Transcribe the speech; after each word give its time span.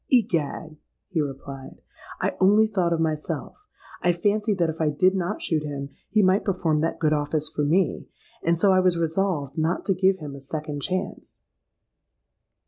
—'Egad!' 0.11 0.77
he 1.09 1.21
replied, 1.21 1.79
'I 2.21 2.35
only 2.41 2.65
thought 2.65 2.91
of 2.91 2.99
myself. 2.99 3.53
I 4.01 4.11
fancied 4.11 4.57
that 4.57 4.69
if 4.71 4.81
I 4.81 4.89
did 4.89 5.13
not 5.13 5.43
shoot 5.43 5.61
him, 5.61 5.89
he 6.09 6.23
might 6.23 6.43
perform 6.43 6.79
that 6.79 6.97
good 6.97 7.13
office 7.13 7.47
for 7.49 7.63
me; 7.63 8.07
and 8.41 8.57
so 8.57 8.71
I 8.71 8.79
was 8.79 8.97
resolved 8.97 9.59
not 9.59 9.85
to 9.85 9.93
give 9.93 10.17
him 10.17 10.33
a 10.35 10.41
second 10.41 10.81
chance.' 10.81 11.41